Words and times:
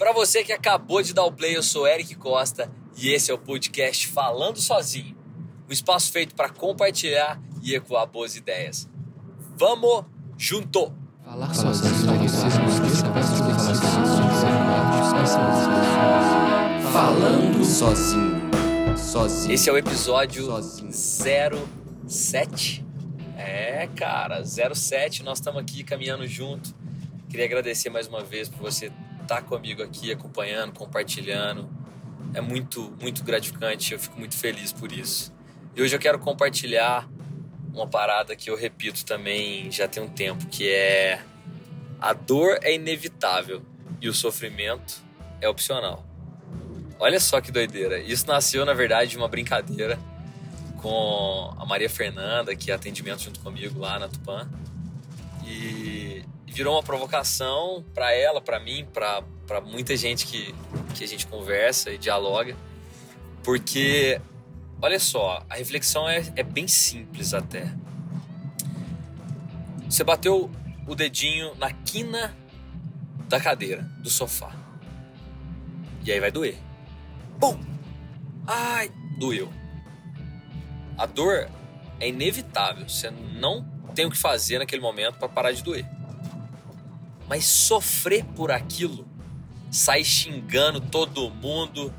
Para 0.00 0.14
você 0.14 0.42
que 0.42 0.50
acabou 0.50 1.02
de 1.02 1.12
dar 1.12 1.26
o 1.26 1.30
play, 1.30 1.54
eu 1.54 1.62
sou 1.62 1.86
Eric 1.86 2.14
Costa 2.14 2.72
e 2.96 3.10
esse 3.10 3.30
é 3.30 3.34
o 3.34 3.38
podcast 3.38 4.08
Falando 4.08 4.58
Sozinho, 4.58 5.14
um 5.68 5.70
espaço 5.70 6.10
feito 6.10 6.34
para 6.34 6.48
compartilhar 6.48 7.38
e 7.62 7.74
ecoar 7.74 8.06
boas 8.06 8.34
ideias. 8.34 8.88
Vamos 9.58 10.06
junto! 10.38 10.90
Falar 11.22 11.52
sozinho. 11.52 11.92
Falando 16.94 17.62
sozinho. 17.62 18.96
Sozinho. 18.96 19.52
Esse 19.52 19.68
é 19.68 19.72
o 19.74 19.76
episódio 19.76 20.46
sozinho. 20.46 20.92
07. 22.08 22.86
É, 23.36 23.86
cara, 23.94 24.42
07, 24.46 25.22
nós 25.22 25.36
estamos 25.36 25.60
aqui 25.60 25.84
caminhando 25.84 26.26
junto. 26.26 26.74
Queria 27.28 27.44
agradecer 27.44 27.90
mais 27.90 28.08
uma 28.08 28.24
vez 28.24 28.48
por 28.48 28.60
você 28.60 28.90
estar 29.30 29.42
comigo 29.42 29.82
aqui, 29.82 30.10
acompanhando, 30.10 30.72
compartilhando. 30.72 31.68
É 32.34 32.40
muito, 32.40 32.92
muito 33.00 33.22
gratificante. 33.22 33.92
Eu 33.92 34.00
fico 34.00 34.18
muito 34.18 34.36
feliz 34.36 34.72
por 34.72 34.90
isso. 34.90 35.32
E 35.74 35.80
hoje 35.80 35.94
eu 35.94 36.00
quero 36.00 36.18
compartilhar 36.18 37.08
uma 37.72 37.86
parada 37.86 38.34
que 38.34 38.50
eu 38.50 38.56
repito 38.56 39.04
também 39.04 39.70
já 39.70 39.86
tem 39.86 40.02
um 40.02 40.08
tempo, 40.08 40.46
que 40.46 40.68
é 40.68 41.22
a 42.00 42.12
dor 42.12 42.58
é 42.62 42.74
inevitável 42.74 43.62
e 44.00 44.08
o 44.08 44.14
sofrimento 44.14 45.00
é 45.40 45.48
opcional. 45.48 46.04
Olha 46.98 47.20
só 47.20 47.40
que 47.40 47.52
doideira. 47.52 47.98
Isso 48.00 48.26
nasceu, 48.26 48.64
na 48.66 48.74
verdade, 48.74 49.12
de 49.12 49.16
uma 49.16 49.28
brincadeira 49.28 49.98
com 50.82 51.54
a 51.56 51.64
Maria 51.64 51.88
Fernanda, 51.88 52.54
que 52.56 52.70
é 52.70 52.74
atendimento 52.74 53.22
junto 53.22 53.40
comigo 53.40 53.78
lá 53.78 53.98
na 53.98 54.08
Tupã. 54.08 54.48
E 55.46 55.99
virou 56.50 56.74
uma 56.74 56.82
provocação 56.82 57.84
para 57.94 58.12
ela, 58.12 58.40
para 58.40 58.58
mim, 58.58 58.86
para 58.92 59.60
muita 59.60 59.96
gente 59.96 60.26
que, 60.26 60.54
que 60.94 61.04
a 61.04 61.06
gente 61.06 61.26
conversa 61.26 61.90
e 61.90 61.98
dialoga, 61.98 62.56
porque 63.42 64.20
olha 64.82 64.98
só, 64.98 65.44
a 65.48 65.54
reflexão 65.54 66.08
é, 66.08 66.22
é 66.36 66.42
bem 66.42 66.66
simples 66.66 67.32
até. 67.32 67.72
Você 69.88 70.04
bateu 70.04 70.50
o 70.86 70.94
dedinho 70.94 71.54
na 71.56 71.72
quina 71.72 72.36
da 73.28 73.40
cadeira, 73.40 73.82
do 73.98 74.10
sofá. 74.10 74.52
E 76.04 76.10
aí 76.10 76.18
vai 76.18 76.30
doer. 76.30 76.56
Bum! 77.38 77.58
Ai, 78.46 78.90
doeu. 79.18 79.52
A 80.98 81.06
dor 81.06 81.48
é 82.00 82.08
inevitável. 82.08 82.88
Você 82.88 83.10
não 83.10 83.64
tem 83.94 84.06
o 84.06 84.10
que 84.10 84.16
fazer 84.16 84.58
naquele 84.58 84.82
momento 84.82 85.18
para 85.18 85.28
parar 85.28 85.52
de 85.52 85.62
doer. 85.62 85.86
Mas 87.30 87.44
sofrer 87.44 88.24
por 88.24 88.50
aquilo, 88.50 89.06
sair 89.70 90.04
xingando 90.04 90.80
todo 90.80 91.30
mundo, 91.30 91.94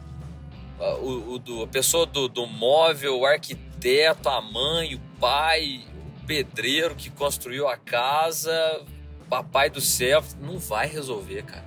o, 0.78 1.40
o, 1.50 1.64
a 1.64 1.68
pessoa 1.68 2.06
do, 2.06 2.28
do 2.28 2.46
móvel, 2.46 3.18
o 3.18 3.26
arquiteto, 3.26 4.28
a 4.28 4.42
mãe, 4.42 4.94
o 4.94 5.00
pai, 5.22 5.86
o 5.96 6.26
pedreiro 6.26 6.96
que 6.96 7.10
construiu 7.10 7.70
a 7.70 7.78
casa, 7.78 8.86
papai 9.30 9.70
do 9.70 9.80
céu, 9.80 10.22
não 10.42 10.60
vai 10.60 10.86
resolver, 10.86 11.44
cara. 11.44 11.64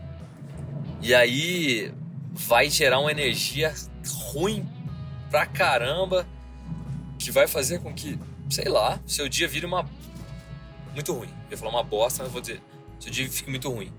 E 1.00 1.14
aí 1.14 1.90
vai 2.32 2.68
gerar 2.68 3.00
uma 3.00 3.10
energia 3.10 3.74
ruim 4.30 4.68
pra 5.30 5.46
caramba 5.46 6.26
que 7.18 7.30
vai 7.30 7.48
fazer 7.48 7.80
com 7.80 7.94
que, 7.94 8.18
sei 8.50 8.68
lá, 8.68 9.00
seu 9.06 9.26
dia 9.26 9.48
vire 9.48 9.64
uma 9.64 9.88
muito 10.92 11.14
ruim. 11.14 11.30
Eu 11.46 11.52
ia 11.52 11.56
falar 11.56 11.70
uma 11.70 11.82
bosta, 11.82 12.22
mas 12.22 12.30
vou 12.30 12.42
dizer 12.42 12.60
seu 13.04 13.12
dia 13.12 13.30
fica 13.30 13.50
muito 13.50 13.70
ruim. 13.70 13.92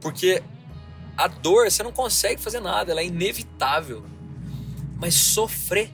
Porque 0.00 0.42
a 1.16 1.26
dor, 1.26 1.70
você 1.70 1.82
não 1.82 1.92
consegue 1.92 2.40
fazer 2.40 2.60
nada, 2.60 2.92
ela 2.92 3.00
é 3.00 3.06
inevitável. 3.06 4.04
Mas 4.96 5.14
sofrer, 5.14 5.90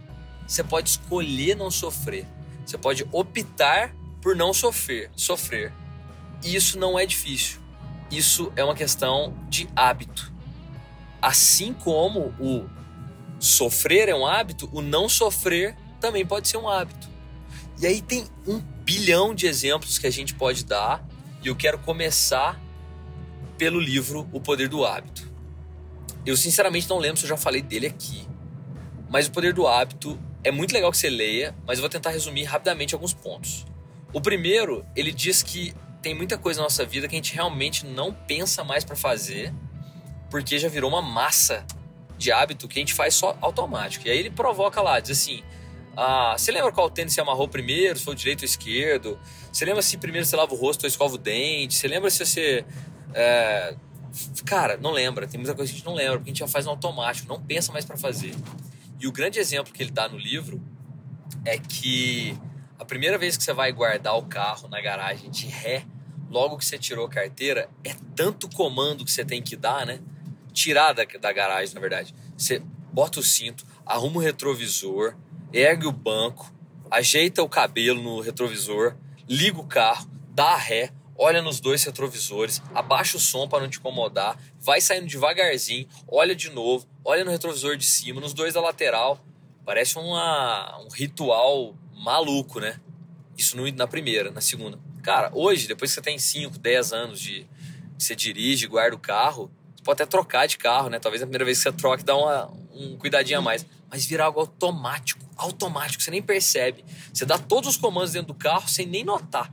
você 0.47 0.63
pode 0.63 0.91
escolher 0.91 1.57
não 1.57 1.71
sofrer. 1.71 2.27
Você 2.65 2.77
pode 2.77 3.07
optar 3.13 3.95
por 4.21 4.35
não 4.35 4.53
sofrer, 4.53 5.11
sofrer. 5.17 5.73
E 6.45 6.55
isso 6.55 6.79
não 6.79 6.99
é 6.99 7.07
difícil. 7.07 7.61
Isso 8.11 8.53
é 8.57 8.65
uma 8.65 8.75
questão 8.75 9.35
de 9.49 9.69
hábito. 9.75 10.33
Assim 11.23 11.73
como 11.73 12.35
o 12.41 12.69
sofrer 13.39 14.09
é 14.09 14.15
um 14.15 14.27
hábito, 14.27 14.69
o 14.73 14.83
não 14.83 15.09
sofrer 15.09 15.77
também 16.01 16.27
pode 16.27 16.49
ser 16.49 16.57
um 16.57 16.69
hábito. 16.69 17.09
E 17.79 17.87
aí 17.87 18.01
tem 18.01 18.27
um 18.47 18.59
bilhão 18.59 19.35
de 19.35 19.47
exemplos 19.47 19.99
que 19.99 20.07
a 20.07 20.11
gente 20.11 20.35
pode 20.35 20.65
dar 20.65 21.05
e 21.43 21.49
eu 21.49 21.57
quero 21.57 21.79
começar 21.79 22.61
pelo 23.57 23.81
livro 23.81 24.29
O 24.33 24.41
Poder 24.41 24.69
do 24.69 24.85
Hábito. 24.85 25.31
Eu 26.25 26.37
sinceramente 26.37 26.89
não 26.89 26.99
lembro 26.99 27.17
se 27.17 27.25
eu 27.25 27.29
já 27.29 27.37
falei 27.37 27.63
dele 27.63 27.87
aqui, 27.87 28.27
mas 29.09 29.27
O 29.29 29.31
Poder 29.31 29.53
do 29.53 29.67
Hábito 29.67 30.19
é 30.43 30.51
muito 30.51 30.73
legal 30.73 30.91
que 30.91 30.99
você 30.99 31.11
leia, 31.11 31.55
mas 31.67 31.79
eu 31.79 31.83
vou 31.83 31.89
tentar 31.89 32.11
resumir 32.11 32.45
rapidamente 32.45 32.95
alguns 32.95 33.13
pontos. 33.13 33.65
O 34.13 34.21
primeiro, 34.21 34.85
ele 34.95 35.13
diz 35.13 35.43
que 35.43 35.75
tem 36.03 36.15
muita 36.15 36.39
coisa 36.39 36.61
na 36.61 36.65
nossa 36.65 36.85
vida 36.85 37.09
que 37.09 37.15
a 37.15 37.19
gente 37.19 37.35
realmente 37.35 37.85
não 37.85 38.13
pensa 38.13 38.63
mais 38.63 38.85
para 38.85 38.95
fazer, 38.95 39.53
porque 40.31 40.59
já 40.59 40.69
virou 40.69 40.89
uma 40.89 41.03
massa 41.03 41.67
de 42.17 42.31
hábito 42.33 42.69
que 42.69 42.79
a 42.79 42.81
gente 42.81 42.95
faz 42.95 43.15
só 43.15 43.37
automático. 43.41 44.07
E 44.07 44.11
aí 44.11 44.19
ele 44.19 44.31
provoca 44.31 44.81
lá, 44.81 45.01
diz 45.01 45.19
assim: 45.19 45.43
ah, 45.97 46.35
você 46.37 46.53
lembra 46.53 46.71
qual 46.71 46.91
tênis 46.91 47.15
você 47.15 47.21
amarrou 47.21 47.49
primeiro, 47.49 47.99
se 47.99 48.05
foi 48.05 48.13
o 48.13 48.17
direito 48.17 48.43
ou 48.43 48.45
esquerdo? 48.45 49.19
Você 49.51 49.65
lembra 49.65 49.81
se 49.81 49.97
primeiro 49.97 50.27
você 50.27 50.37
lava 50.37 50.53
o 50.53 50.57
rosto 50.57 50.85
ou 50.85 50.89
escova 50.89 51.15
o 51.15 51.19
dente? 51.19 51.75
Você 51.75 51.89
lembra 51.89 52.11
se 52.11 52.25
você. 52.25 52.65
É... 53.15 53.75
Cara, 54.45 54.77
não 54.77 54.91
lembra. 54.93 55.27
Tem 55.27 55.39
muita 55.39 55.55
coisa 55.55 55.73
que 55.73 55.77
a 55.77 55.79
gente 55.79 55.87
não 55.87 55.95
lembra, 55.95 56.19
porque 56.19 56.31
a 56.31 56.33
gente 56.33 56.41
já 56.41 56.49
faz 56.49 56.67
no 56.67 56.73
automático, 56.73 57.27
não 57.29 57.41
pensa 57.41 57.73
mais 57.73 57.85
para 57.85 57.97
fazer. 57.97 58.35
E 59.01 59.07
o 59.07 59.13
grande 59.13 59.39
exemplo 59.39 59.73
que 59.73 59.83
ele 59.83 59.91
dá 59.91 60.07
no 60.09 60.19
livro 60.19 60.61
é 61.45 61.59
que 61.59 62.39
a 62.79 62.85
primeira 62.85 63.17
vez 63.17 63.37
que 63.37 63.43
você 63.43 63.53
vai 63.53 63.73
guardar 63.73 64.17
o 64.17 64.23
carro 64.23 64.69
na 64.69 64.81
garagem 64.81 65.31
de 65.31 65.47
ré, 65.47 65.85
logo 66.31 66.59
que 66.59 66.65
você 66.65 66.79
tirou 66.79 67.07
a 67.07 67.09
carteira, 67.09 67.71
é 67.85 67.95
tanto 68.15 68.49
comando 68.51 69.05
que 69.05 69.11
você 69.11 69.25
tem 69.25 69.41
que 69.41 69.57
dar, 69.57 69.87
né? 69.87 70.01
Tirar 70.53 70.93
da, 70.93 71.05
da 71.05 71.33
garagem, 71.33 71.75
na 71.75 71.81
verdade. 71.81 72.15
Você 72.37 72.63
bota 72.93 73.21
o 73.21 73.23
cinto, 73.23 73.67
arruma 73.85 74.17
o 74.17 74.21
retrovisor, 74.21 75.15
ergue 75.57 75.87
o 75.87 75.93
banco, 75.93 76.53
ajeita 76.91 77.43
o 77.43 77.49
cabelo 77.49 78.03
no 78.03 78.21
retrovisor, 78.21 78.95
liga 79.27 79.59
o 79.59 79.67
carro, 79.67 80.07
dá 80.35 80.49
a 80.49 80.57
ré, 80.57 80.93
olha 81.17 81.41
nos 81.41 81.61
dois 81.61 81.83
retrovisores, 81.83 82.63
abaixa 82.75 83.17
o 83.17 83.21
som 83.21 83.49
para 83.49 83.63
não 83.63 83.71
te 83.71 83.79
incomodar, 83.79 84.39
vai 84.61 84.83
saindo 84.83 85.07
devagarzinho, 85.07 85.89
olha 86.07 86.37
de 86.37 86.51
novo, 86.51 86.87
olha 87.03 87.25
no 87.25 87.31
retrovisor 87.31 87.77
de 87.77 87.87
cima, 87.87 88.21
nos 88.21 88.35
dois 88.35 88.53
da 88.53 88.61
lateral. 88.61 89.19
Parece 89.65 89.99
uma, 89.99 90.79
um 90.81 90.89
ritual 90.89 91.75
maluco, 91.93 92.61
né? 92.61 92.79
Isso 93.37 93.57
no, 93.57 93.69
na 93.73 93.87
primeira, 93.87 94.31
na 94.31 94.41
segunda. 94.41 94.79
Cara, 95.03 95.31
hoje, 95.33 95.67
depois 95.67 95.91
que 95.91 95.95
você 95.95 96.03
tem 96.03 96.19
5, 96.19 96.59
10 96.59 96.93
anos 96.93 97.19
de 97.19 97.47
você 97.99 98.15
dirige, 98.15 98.67
guarda 98.67 98.95
o 98.95 98.99
carro, 98.99 99.51
você 99.75 99.83
pode 99.83 100.03
até 100.03 100.11
trocar 100.11 100.47
de 100.47 100.59
carro, 100.59 100.91
né? 100.91 100.99
Talvez 100.99 101.23
a 101.23 101.27
primeira 101.27 101.45
vez 101.45 101.59
que 101.59 101.63
você 101.65 101.73
troque 101.73 102.05
dá 102.05 102.15
uma, 102.15 102.53
um 102.75 102.97
cuidadinho 102.97 103.39
a 103.39 103.43
mais. 103.43 103.67
Mas 103.91 104.05
virar 104.05 104.27
algo 104.27 104.41
automático 104.41 105.27
automático, 105.37 106.03
você 106.03 106.11
nem 106.11 106.23
percebe. 106.23 106.85
Você 107.13 107.25
dá 107.25 107.39
todos 107.39 107.71
os 107.71 107.77
comandos 107.77 108.13
dentro 108.13 108.29
do 108.29 108.35
carro 108.35 108.69
sem 108.69 108.87
nem 108.87 109.05
notar. 109.05 109.53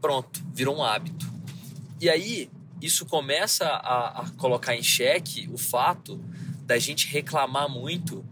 Pronto, 0.00 0.42
virou 0.54 0.76
um 0.76 0.82
hábito. 0.82 1.26
E 2.00 2.08
aí, 2.08 2.48
isso 2.80 3.04
começa 3.04 3.66
a, 3.66 4.22
a 4.22 4.30
colocar 4.36 4.76
em 4.76 4.82
xeque 4.82 5.48
o 5.52 5.58
fato 5.58 6.16
da 6.64 6.78
gente 6.78 7.08
reclamar 7.08 7.68
muito 7.68 8.24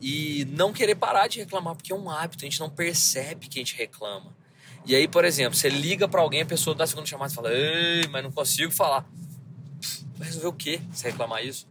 e 0.00 0.46
não 0.50 0.72
querer 0.72 0.94
parar 0.94 1.26
de 1.26 1.38
reclamar, 1.38 1.74
porque 1.74 1.92
é 1.92 1.96
um 1.96 2.10
hábito, 2.10 2.44
a 2.44 2.48
gente 2.48 2.60
não 2.60 2.68
percebe 2.68 3.48
que 3.48 3.58
a 3.58 3.62
gente 3.62 3.74
reclama. 3.74 4.36
E 4.84 4.94
aí, 4.94 5.08
por 5.08 5.24
exemplo, 5.24 5.56
você 5.56 5.68
liga 5.68 6.06
para 6.06 6.20
alguém, 6.20 6.42
a 6.42 6.46
pessoa 6.46 6.76
dá 6.76 6.84
a 6.84 6.86
segunda 6.86 7.06
chamada 7.06 7.32
e 7.32 7.34
fala: 7.34 7.52
Ei, 7.52 8.06
mas 8.08 8.22
não 8.22 8.30
consigo 8.30 8.70
falar. 8.70 9.08
Vai 10.16 10.26
resolver 10.26 10.48
o 10.48 10.52
quê? 10.52 10.80
Você 10.92 11.10
reclamar 11.10 11.44
isso? 11.44 11.66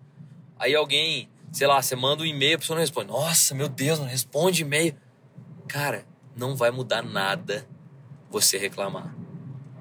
Aí 0.59 0.73
alguém 0.75 1.29
sei 1.57 1.65
lá, 1.65 1.81
você 1.81 1.95
manda 1.95 2.21
um 2.21 2.25
e-mail, 2.25 2.55
a 2.55 2.59
pessoa 2.59 2.75
não 2.75 2.81
responde. 2.81 3.07
Nossa, 3.07 3.55
meu 3.55 3.67
Deus, 3.67 3.97
não 3.97 4.05
responde 4.05 4.61
e-mail. 4.61 4.95
Cara, 5.67 6.05
não 6.35 6.55
vai 6.55 6.69
mudar 6.69 7.01
nada 7.01 7.67
você 8.29 8.59
reclamar. 8.59 9.15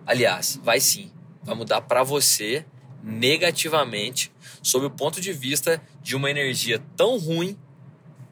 Aliás, 0.06 0.58
vai 0.64 0.81
sim. 0.81 1.12
Vai 1.43 1.55
mudar 1.55 1.82
para 1.82 2.02
você 2.02 2.64
negativamente, 3.02 4.32
sob 4.62 4.87
o 4.87 4.90
ponto 4.90 5.20
de 5.20 5.34
vista 5.34 5.78
de 6.02 6.17
uma 6.17 6.31
energia 6.31 6.82
tão 6.96 7.19
ruim 7.19 7.58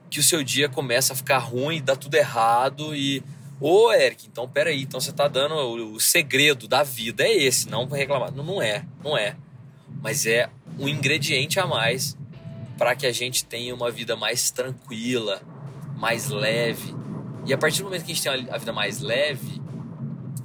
que 0.08 0.20
o 0.20 0.23
seu 0.23 0.43
dia 0.43 0.67
começa 0.67 1.12
a 1.12 1.17
ficar 1.17 1.37
ruim, 1.37 1.82
dá 1.82 1.94
tudo 1.94 2.14
errado 2.14 2.96
e 2.96 3.23
Ô, 3.61 3.93
Eric, 3.93 4.26
então 4.26 4.49
peraí, 4.49 4.82
então 4.82 4.99
você 4.99 5.12
tá 5.12 5.29
dando 5.29 5.55
o, 5.55 5.93
o 5.93 6.00
segredo 6.00 6.67
da 6.67 6.82
vida 6.82 7.23
é 7.23 7.32
esse, 7.32 7.69
não 7.69 7.87
reclamar. 7.87 8.32
Não, 8.32 8.43
não 8.43 8.62
é, 8.62 8.87
não 9.02 9.19
é. 9.19 9.37
Mas 10.02 10.25
é 10.25 10.49
um 10.79 10.88
ingrediente 10.88 11.61
a 11.61 11.67
mais 11.67 12.17
para 12.76 12.94
que 12.94 13.06
a 13.06 13.12
gente 13.12 13.44
tenha 13.44 13.74
uma 13.74 13.90
vida 13.90 14.16
mais 14.16 14.50
tranquila, 14.50 15.40
mais 15.96 16.28
leve. 16.28 16.94
E 17.46 17.52
a 17.52 17.58
partir 17.58 17.78
do 17.78 17.84
momento 17.84 18.04
que 18.04 18.12
a 18.12 18.14
gente 18.14 18.22
tem 18.22 18.48
a 18.50 18.58
vida 18.58 18.72
mais 18.72 19.00
leve, 19.00 19.60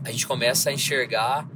a 0.04 0.12
gente 0.12 0.28
começa 0.28 0.70
a 0.70 0.74
enxergar 0.74 1.48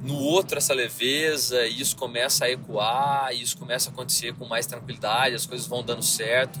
no 0.00 0.16
outro 0.16 0.58
essa 0.58 0.74
leveza, 0.74 1.64
e 1.66 1.80
isso 1.80 1.96
começa 1.96 2.44
a 2.44 2.50
ecoar, 2.50 3.32
e 3.32 3.40
isso 3.40 3.56
começa 3.56 3.88
a 3.88 3.92
acontecer 3.92 4.34
com 4.34 4.46
mais 4.46 4.66
tranquilidade, 4.66 5.34
as 5.34 5.46
coisas 5.46 5.66
vão 5.66 5.82
dando 5.82 6.02
certo, 6.02 6.60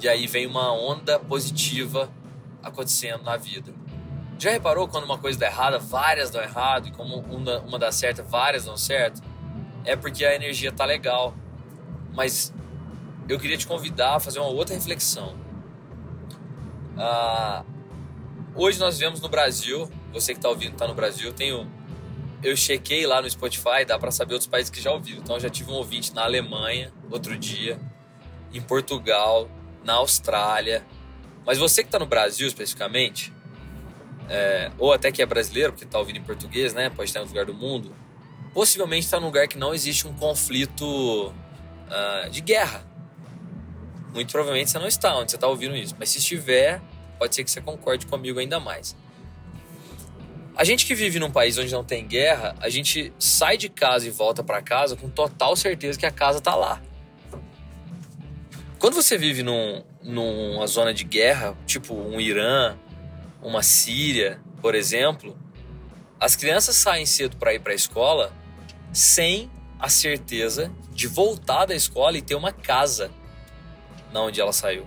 e 0.00 0.08
aí 0.08 0.26
vem 0.28 0.46
uma 0.46 0.72
onda 0.72 1.18
positiva 1.18 2.08
acontecendo 2.62 3.24
na 3.24 3.36
vida. 3.36 3.74
Já 4.38 4.52
reparou 4.52 4.86
quando 4.86 5.04
uma 5.04 5.18
coisa 5.18 5.36
dá 5.36 5.46
errada, 5.46 5.80
várias 5.80 6.30
dão 6.30 6.40
errado, 6.40 6.86
e 6.86 6.92
como 6.92 7.16
uma, 7.16 7.58
uma 7.58 7.78
dá 7.78 7.90
certo, 7.90 8.22
várias 8.22 8.64
dão 8.64 8.76
certo? 8.76 9.20
É 9.84 9.96
porque 9.96 10.24
a 10.24 10.34
energia 10.34 10.70
tá 10.70 10.84
legal. 10.84 11.34
Mas 12.14 12.52
eu 13.28 13.38
queria 13.38 13.56
te 13.56 13.66
convidar 13.66 14.16
a 14.16 14.20
fazer 14.20 14.38
uma 14.38 14.48
outra 14.48 14.74
reflexão. 14.74 15.36
Ah, 16.96 17.64
hoje 18.54 18.78
nós 18.80 18.98
vivemos 18.98 19.20
no 19.20 19.28
Brasil, 19.28 19.88
você 20.12 20.32
que 20.32 20.38
está 20.38 20.48
ouvindo 20.48 20.72
está 20.72 20.88
no 20.88 20.94
Brasil, 20.94 21.32
tenho, 21.32 21.70
eu 22.42 22.56
chequei 22.56 23.06
lá 23.06 23.20
no 23.20 23.30
Spotify, 23.30 23.84
dá 23.86 23.98
para 23.98 24.10
saber 24.10 24.34
outros 24.34 24.48
países 24.48 24.70
que 24.70 24.80
já 24.80 24.90
ouviram. 24.90 25.20
Então 25.20 25.36
eu 25.36 25.40
já 25.40 25.50
tive 25.50 25.70
um 25.70 25.74
ouvinte 25.74 26.14
na 26.14 26.24
Alemanha 26.24 26.92
outro 27.10 27.36
dia, 27.36 27.78
em 28.52 28.60
Portugal, 28.60 29.48
na 29.84 29.94
Austrália. 29.94 30.84
Mas 31.44 31.58
você 31.58 31.82
que 31.82 31.88
está 31.88 31.98
no 31.98 32.06
Brasil 32.06 32.48
especificamente, 32.48 33.32
é, 34.28 34.70
ou 34.78 34.92
até 34.92 35.10
que 35.10 35.22
é 35.22 35.26
brasileiro, 35.26 35.72
porque 35.72 35.84
está 35.84 35.98
ouvindo 35.98 36.18
em 36.18 36.22
português, 36.22 36.74
né? 36.74 36.90
Pode 36.90 37.08
estar 37.08 37.20
em 37.20 37.22
outro 37.22 37.34
lugar 37.34 37.46
do 37.46 37.54
mundo. 37.54 37.94
Possivelmente 38.52 39.06
está 39.06 39.18
num 39.18 39.26
lugar 39.26 39.48
que 39.48 39.56
não 39.56 39.72
existe 39.72 40.06
um 40.06 40.14
conflito 40.14 41.28
uh, 41.28 42.30
de 42.30 42.40
guerra. 42.40 42.87
Muito 44.12 44.32
provavelmente 44.32 44.70
você 44.70 44.78
não 44.78 44.86
está 44.86 45.16
onde 45.16 45.30
você 45.30 45.36
está 45.36 45.46
ouvindo 45.46 45.76
isso. 45.76 45.94
Mas 45.98 46.10
se 46.10 46.18
estiver, 46.18 46.80
pode 47.18 47.34
ser 47.34 47.44
que 47.44 47.50
você 47.50 47.60
concorde 47.60 48.06
comigo 48.06 48.38
ainda 48.38 48.58
mais. 48.58 48.96
A 50.56 50.64
gente 50.64 50.86
que 50.86 50.94
vive 50.94 51.20
num 51.20 51.30
país 51.30 51.56
onde 51.56 51.72
não 51.72 51.84
tem 51.84 52.06
guerra, 52.06 52.56
a 52.60 52.68
gente 52.68 53.12
sai 53.18 53.56
de 53.56 53.68
casa 53.68 54.08
e 54.08 54.10
volta 54.10 54.42
para 54.42 54.60
casa 54.60 54.96
com 54.96 55.08
total 55.08 55.54
certeza 55.54 55.98
que 55.98 56.06
a 56.06 56.10
casa 56.10 56.40
tá 56.40 56.54
lá. 56.54 56.82
Quando 58.78 58.94
você 58.94 59.16
vive 59.16 59.42
num, 59.42 59.84
numa 60.02 60.66
zona 60.66 60.92
de 60.92 61.04
guerra, 61.04 61.56
tipo 61.66 61.94
um 61.94 62.20
Irã, 62.20 62.76
uma 63.40 63.62
Síria, 63.62 64.40
por 64.60 64.74
exemplo, 64.74 65.38
as 66.18 66.34
crianças 66.34 66.74
saem 66.74 67.06
cedo 67.06 67.36
para 67.36 67.54
ir 67.54 67.60
para 67.60 67.72
a 67.72 67.76
escola 67.76 68.32
sem 68.92 69.48
a 69.78 69.88
certeza 69.88 70.72
de 70.92 71.06
voltar 71.06 71.66
da 71.66 71.74
escola 71.74 72.18
e 72.18 72.22
ter 72.22 72.34
uma 72.34 72.50
casa 72.50 73.10
na 74.12 74.22
onde 74.22 74.40
ela 74.40 74.52
saiu. 74.52 74.86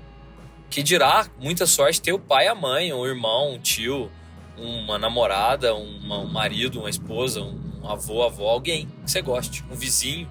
Que 0.69 0.81
dirá, 0.81 1.27
muita 1.39 1.65
sorte, 1.65 2.01
ter 2.01 2.13
o 2.13 2.19
pai, 2.19 2.47
a 2.47 2.55
mãe, 2.55 2.93
um 2.93 3.05
irmão, 3.05 3.53
um 3.53 3.59
tio, 3.59 4.09
uma 4.57 4.97
namorada, 4.97 5.75
um 5.75 6.27
marido, 6.27 6.79
uma 6.79 6.89
esposa, 6.89 7.41
um 7.41 7.87
avô, 7.87 8.23
avó, 8.23 8.49
alguém 8.49 8.87
que 9.03 9.11
você 9.11 9.21
goste, 9.21 9.63
um 9.69 9.75
vizinho. 9.75 10.29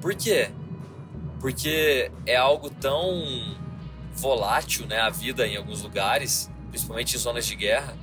Por 0.00 0.14
quê? 0.14 0.50
Porque 1.40 2.10
é 2.26 2.36
algo 2.36 2.70
tão 2.70 3.56
volátil, 4.12 4.86
né, 4.86 5.00
a 5.00 5.10
vida 5.10 5.46
em 5.46 5.56
alguns 5.56 5.82
lugares, 5.82 6.50
principalmente 6.70 7.16
em 7.16 7.18
zonas 7.18 7.46
de 7.46 7.54
guerra, 7.54 7.96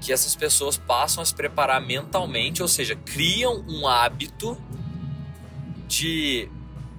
que 0.00 0.12
essas 0.12 0.34
pessoas 0.34 0.76
passam 0.76 1.22
a 1.22 1.26
se 1.26 1.34
preparar 1.34 1.80
mentalmente, 1.80 2.60
ou 2.60 2.68
seja, 2.68 2.94
criam 2.96 3.64
um 3.68 3.86
hábito 3.86 4.60
de 5.86 6.48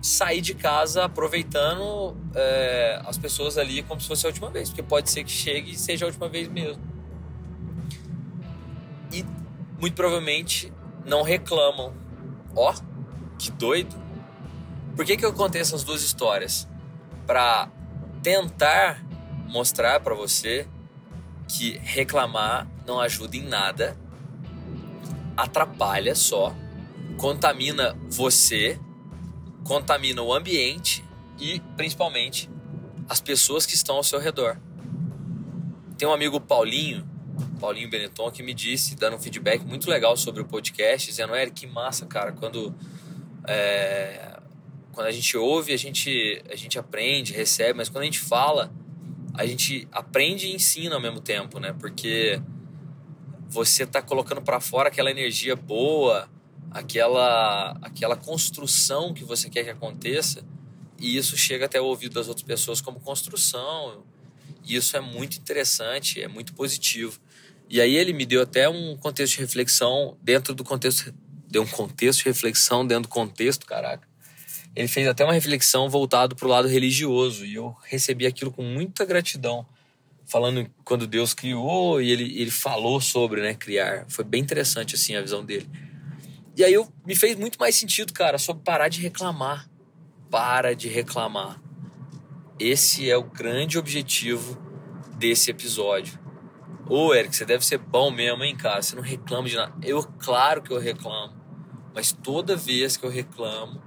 sair 0.06 0.40
de 0.40 0.54
casa 0.54 1.06
aproveitando 1.06 2.16
é, 2.36 3.02
as 3.08 3.18
pessoas 3.18 3.58
ali 3.58 3.82
como 3.82 4.00
se 4.00 4.08
fosse 4.08 4.24
a 4.28 4.30
última 4.30 4.52
vez, 4.52 4.70
porque 4.70 4.84
pode 4.84 5.10
ser 5.10 5.24
que 5.24 5.32
chegue 5.32 5.72
e 5.72 5.76
seja 5.76 6.06
a 6.06 6.08
última 6.08 6.30
vez 6.30 6.48
mesmo. 6.48 6.82
E 9.12 9.26
muito 9.80 9.96
provavelmente 9.96 10.72
não 11.04 11.24
reclamam. 11.24 11.92
Ó, 12.56 12.72
oh, 12.72 13.36
que 13.40 13.50
doido! 13.52 13.96
Por 14.96 15.04
que, 15.04 15.18
que 15.18 15.26
eu 15.26 15.34
contei 15.34 15.60
essas 15.60 15.84
duas 15.84 16.04
histórias? 16.04 16.68
Para 17.26 17.68
tentar 18.22 19.04
mostrar 19.48 20.00
para 20.02 20.14
você 20.14 20.68
que 21.48 21.80
reclamar 21.80 22.68
não 22.86 23.00
ajuda 23.00 23.38
em 23.38 23.44
nada, 23.44 23.98
atrapalha 25.36 26.14
só, 26.14 26.54
contamina 27.18 27.98
você, 28.08 28.80
contamina 29.66 30.22
o 30.22 30.32
ambiente 30.32 31.04
e 31.38 31.60
principalmente 31.76 32.50
as 33.10 33.20
pessoas 33.20 33.66
que 33.66 33.74
estão 33.74 33.98
ao 33.98 34.04
seu 34.04 34.20
redor. 34.20 34.58
Tem 35.98 36.08
um 36.08 36.14
amigo 36.14 36.40
Paulinho, 36.40 37.06
Paulinho 37.60 37.90
Benetton, 37.90 38.32
que 38.32 38.44
me 38.44 38.54
disse, 38.54 38.96
dando 38.96 39.18
um 39.18 39.20
feedback 39.20 39.66
muito 39.66 39.90
legal 39.90 40.16
sobre 40.16 40.42
o 40.42 40.46
podcast, 40.46 41.08
dizendo: 41.08 41.36
Eric, 41.36 41.62
que 41.62 41.68
massa, 41.68 42.06
cara, 42.06 42.32
quando, 42.32 42.74
é, 43.48 44.40
quando 44.94 45.08
a 45.08 45.12
gente 45.12 45.36
ouve, 45.36 45.74
a 45.74 45.78
gente, 45.78 46.42
a 46.50 46.56
gente 46.56 46.78
aprende, 46.78 47.34
recebe, 47.34 47.74
mas 47.74 47.90
quando 47.90 48.04
a 48.04 48.06
gente 48.06 48.20
fala, 48.20 48.72
a 49.34 49.46
gente 49.46 49.88
aprende 49.92 50.48
e 50.48 50.54
ensina 50.54 50.96
ao 50.96 51.02
mesmo 51.02 51.20
tempo, 51.20 51.60
né? 51.60 51.74
Porque 51.80 52.40
você 53.50 53.84
está 53.84 54.02
colocando 54.02 54.42
para 54.42 54.60
fora 54.60 54.90
aquela 54.90 55.10
energia 55.10 55.56
boa, 55.56 56.30
aquela 56.78 57.78
aquela 57.82 58.16
construção 58.16 59.14
que 59.14 59.24
você 59.24 59.50
quer 59.50 59.64
que 59.64 59.70
aconteça, 59.70 60.44
e 61.00 61.18
isso 61.18 61.38
chega 61.38 61.66
até 61.66 61.80
o 61.80 61.86
ouvido 61.86 62.14
das 62.14 62.28
outras 62.28 62.46
pessoas 62.46 62.82
como 62.82 63.00
construção. 63.00 64.04
E 64.64 64.76
isso 64.76 64.98
é 64.98 65.02
muito 65.02 65.38
interessante, 65.38 66.22
é 66.22 66.28
muito 66.28 66.54
positivo. 66.54 67.20
E 67.70 67.80
aí 67.80 67.96
ele 67.96 68.14
me 68.14 68.26
deu 68.26 68.42
até 68.42 68.68
um 68.68 68.98
contexto 68.98 69.36
de 69.36 69.42
reflexão 69.42 70.18
dentro 70.22 70.56
do 70.56 70.64
contexto, 70.64 71.14
deu 71.48 71.62
um 71.62 71.68
contexto 71.68 72.20
de 72.20 72.26
reflexão 72.26 72.86
dentro 72.86 73.04
do 73.04 73.10
contexto, 73.10 73.66
caraca 73.66 74.08
ele 74.76 74.88
fez 74.88 75.08
até 75.08 75.24
uma 75.24 75.34
reflexão 75.34 75.90
voltado 75.90 76.36
para 76.36 76.46
o 76.46 76.50
lado 76.50 76.68
religioso 76.68 77.46
e 77.46 77.56
eu 77.56 77.76
recebi 77.86 78.28
aquilo 78.28 78.52
com 78.52 78.62
muita 78.62 79.06
gratidão 79.06 79.66
falando 80.26 80.70
quando 80.84 81.08
Deus 81.08 81.34
criou 81.34 82.02
e 82.02 82.12
ele, 82.12 82.42
ele 82.42 82.52
falou 82.52 83.00
sobre 83.00 83.42
né 83.42 83.54
criar 83.54 84.06
foi 84.10 84.26
bem 84.26 84.42
interessante 84.42 84.96
assim 84.96 85.16
a 85.16 85.22
visão 85.22 85.46
dele 85.46 85.68
e 86.56 86.64
aí 86.64 86.74
eu, 86.74 86.88
me 87.06 87.16
fez 87.16 87.36
muito 87.38 87.60
mais 87.60 87.76
sentido 87.76 88.14
cara 88.14 88.38
sobre 88.38 88.64
parar 88.64 88.88
de 88.88 89.02
reclamar 89.02 89.70
para 90.30 90.76
de 90.76 90.88
reclamar 90.88 91.62
esse 92.60 93.10
é 93.10 93.18
o 93.18 93.24
grande 93.24 93.78
objetivo 93.78 94.58
desse 95.18 95.52
episódio 95.52 96.20
ô 96.90 97.14
Eric 97.14 97.36
você 97.36 97.46
deve 97.46 97.66
ser 97.66 97.78
bom 97.78 98.12
mesmo 98.12 98.44
hein 98.44 98.56
cara 98.56 98.82
você 98.82 98.96
não 98.96 99.04
reclama 99.04 99.48
de 99.48 99.56
nada 99.56 99.74
eu 99.84 100.04
claro 100.20 100.62
que 100.62 100.72
eu 100.72 100.80
reclamo 100.80 101.34
mas 101.94 102.12
toda 102.12 102.56
vez 102.56 102.98
que 102.98 103.06
eu 103.06 103.10
reclamo 103.10 103.82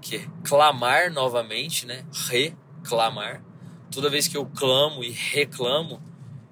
que 0.00 0.16
é 0.16 0.26
clamar 0.44 1.12
novamente, 1.12 1.86
né? 1.86 2.04
Reclamar. 2.28 3.42
Toda 3.90 4.10
vez 4.10 4.28
que 4.28 4.36
eu 4.36 4.46
clamo 4.46 5.02
e 5.02 5.10
reclamo, 5.10 6.02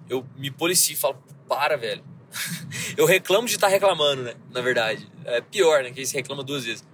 eu 0.09 0.27
me 0.37 0.51
policio 0.51 0.95
e 0.95 0.97
falo, 0.97 1.23
para, 1.49 1.77
velho. 1.77 2.05
eu 2.97 3.07
reclamo 3.07 3.47
de 3.47 3.55
estar 3.55 3.67
tá 3.67 3.73
reclamando, 3.73 4.23
né? 4.23 4.35
Na 4.53 4.61
verdade. 4.61 5.07
É 5.25 5.41
pior, 5.41 5.83
né? 5.83 5.91
Que 5.91 6.05
você 6.05 6.17
reclama 6.17 6.43
duas 6.43 6.65
vezes. 6.65 6.87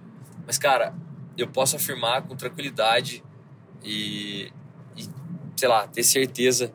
Mas, 0.45 0.57
cara, 0.57 0.93
eu 1.37 1.47
posso 1.47 1.75
afirmar 1.75 2.23
com 2.23 2.35
tranquilidade 2.35 3.23
e, 3.83 4.51
e, 4.95 5.07
sei 5.55 5.67
lá, 5.67 5.87
ter 5.87 6.03
certeza 6.03 6.73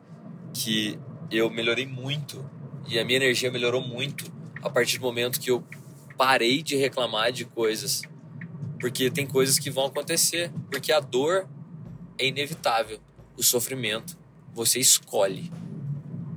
que 0.53 0.97
eu 1.31 1.49
melhorei 1.49 1.85
muito 1.85 2.49
e 2.87 2.97
a 2.97 3.05
minha 3.05 3.17
energia 3.17 3.51
melhorou 3.51 3.81
muito 3.81 4.31
a 4.61 4.69
partir 4.69 4.97
do 4.97 5.03
momento 5.03 5.39
que 5.39 5.51
eu 5.51 5.63
parei 6.17 6.63
de 6.63 6.75
reclamar 6.75 7.31
de 7.31 7.45
coisas 7.45 8.01
porque 8.79 9.11
tem 9.11 9.27
coisas 9.27 9.59
que 9.59 9.69
vão 9.69 9.85
acontecer, 9.85 10.51
porque 10.71 10.91
a 10.91 10.99
dor 10.99 11.47
é 12.17 12.25
inevitável. 12.25 12.99
O 13.37 13.43
sofrimento 13.43 14.17
você 14.53 14.79
escolhe. 14.79 15.51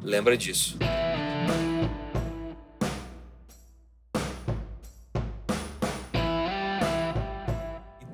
Lembra 0.03 0.37
disso. 0.37 0.77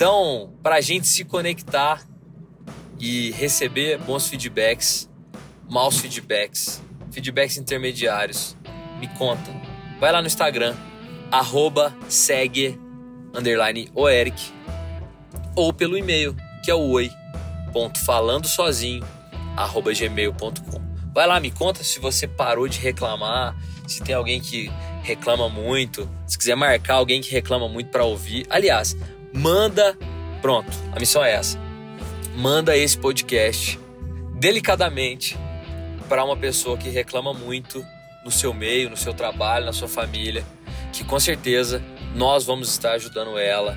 Então, 0.08 0.54
para 0.62 0.76
a 0.76 0.80
gente 0.80 1.06
se 1.06 1.22
conectar 1.22 2.02
e 2.98 3.30
receber 3.32 3.98
bons 3.98 4.26
feedbacks, 4.26 5.06
maus 5.68 5.98
feedbacks, 5.98 6.82
feedbacks 7.12 7.58
intermediários, 7.58 8.56
me 8.98 9.06
conta. 9.18 9.54
Vai 10.00 10.10
lá 10.10 10.22
no 10.22 10.26
Instagram, 10.26 10.74
arroba 11.30 11.94
segue 12.08 12.80
underline 13.34 13.90
oeric 13.94 14.50
ou 15.54 15.74
pelo 15.74 15.94
e-mail 15.94 16.34
que 16.64 16.70
é 16.70 16.74
o 16.74 16.88
oi.falandosozinho 16.88 19.06
arroba 19.58 19.92
gmail.com 19.92 20.80
vai 21.12 21.26
lá 21.26 21.38
me 21.38 21.50
conta 21.50 21.84
se 21.84 22.00
você 22.00 22.26
parou 22.26 22.66
de 22.66 22.78
reclamar 22.78 23.54
se 23.86 24.02
tem 24.02 24.14
alguém 24.14 24.40
que 24.40 24.72
reclama 25.02 25.50
muito 25.50 26.08
se 26.26 26.38
quiser 26.38 26.56
marcar 26.56 26.94
alguém 26.94 27.20
que 27.20 27.30
reclama 27.30 27.68
muito 27.68 27.90
para 27.90 28.04
ouvir 28.04 28.46
aliás 28.48 28.96
manda 29.32 29.97
pronto 30.40 30.70
a 30.92 30.99
missão 30.99 31.25
é 31.25 31.32
essa 31.32 31.58
manda 32.37 32.76
esse 32.76 32.97
podcast 32.97 33.78
delicadamente 34.35 35.37
para 36.08 36.25
uma 36.25 36.37
pessoa 36.37 36.76
que 36.78 36.88
reclama 36.88 37.35
muito 37.35 37.85
no 38.25 38.30
seu 38.30 38.54
meio 38.54 38.90
no 38.90 38.97
seu 38.97 39.12
trabalho 39.12 39.66
na 39.66 39.73
sua 39.73 39.88
família 39.88 40.44
que 40.92 41.04
com 41.04 41.18
certeza 41.20 41.82
nós 42.14 42.47
vamos 42.47 42.70
estar 42.70 42.92
ajudando 42.92 43.38
ela 43.38 43.76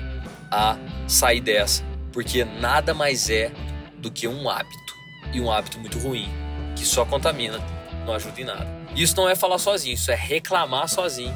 a 0.50 0.76
sair 1.06 1.40
dessa, 1.40 1.84
porque 2.12 2.44
nada 2.44 2.92
mais 2.92 3.30
é 3.30 3.50
do 3.98 4.10
que 4.10 4.28
um 4.28 4.48
hábito 4.48 4.94
e 5.32 5.40
um 5.40 5.50
hábito 5.50 5.78
muito 5.78 5.98
ruim 5.98 6.28
que 6.76 6.84
só 6.84 7.04
contamina, 7.04 7.58
não 8.04 8.14
ajuda 8.14 8.40
em 8.40 8.44
nada. 8.44 8.66
Isso 8.94 9.16
não 9.16 9.28
é 9.28 9.34
falar 9.34 9.58
sozinho, 9.58 9.94
isso 9.94 10.10
é 10.10 10.14
reclamar 10.14 10.88
sozinho 10.88 11.34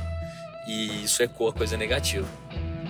e 0.66 1.04
isso 1.04 1.22
ecoa 1.22 1.52
coisa 1.52 1.76
negativa. 1.76 2.26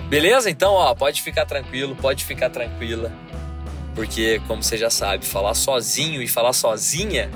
Beleza? 0.09 0.49
Então, 0.49 0.73
ó, 0.75 0.95
pode 0.95 1.21
ficar 1.21 1.47
tranquilo, 1.47 1.97
pode 1.97 2.25
ficar 2.25 2.49
tranquila, 2.49 3.13
porque 3.95 4.41
como 4.47 4.63
você 4.63 4.77
já 4.77 4.89
sabe, 4.89 5.27
falar 5.27 5.55
sozinho 5.55 6.23
e 6.23 6.29
falar 6.29 6.53
sozinha, 6.53 7.29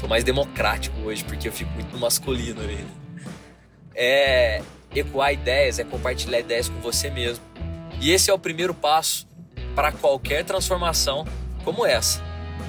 tô 0.00 0.08
mais 0.08 0.24
democrático 0.24 0.98
hoje, 1.02 1.22
porque 1.22 1.48
eu 1.48 1.52
fico 1.52 1.70
muito 1.72 1.98
masculino 1.98 2.62
ali. 2.62 2.86
É 3.94 4.62
ecoar 4.94 5.32
ideias, 5.32 5.78
é 5.78 5.84
compartilhar 5.84 6.40
ideias 6.40 6.70
com 6.70 6.80
você 6.80 7.10
mesmo. 7.10 7.44
E 8.00 8.10
esse 8.10 8.30
é 8.30 8.34
o 8.34 8.38
primeiro 8.38 8.72
passo 8.72 9.28
para 9.74 9.92
qualquer 9.92 10.42
transformação 10.42 11.26
como 11.64 11.84
essa, 11.84 12.22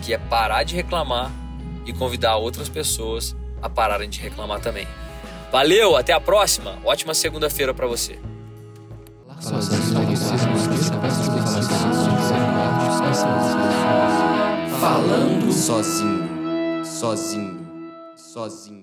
que 0.03 0.13
é 0.13 0.17
parar 0.17 0.63
de 0.63 0.75
reclamar 0.75 1.31
e 1.85 1.93
convidar 1.93 2.35
outras 2.35 2.67
pessoas 2.67 3.33
a 3.61 3.69
pararem 3.69 4.09
de 4.09 4.19
reclamar 4.19 4.59
também. 4.59 4.87
Valeu, 5.51 5.95
até 5.95 6.11
a 6.11 6.19
próxima. 6.19 6.77
Ótima 6.83 7.13
segunda-feira 7.13 7.73
para 7.73 7.87
você. 7.87 8.19
Falando 14.79 15.51
sozinho, 15.51 16.85
sozinho, 16.85 17.59
sozinho. 18.15 18.80